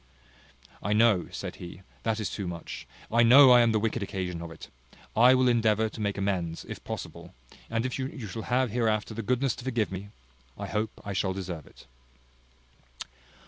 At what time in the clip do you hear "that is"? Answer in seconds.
2.01-2.31